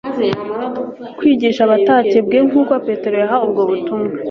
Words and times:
kwigisha 1.17 1.61
abatakebwe, 1.63 2.37
nk'uko 2.47 2.73
petero 2.85 3.15
yahawe 3.23 3.43
ubwo 3.47 3.61
butumwa 3.69 4.11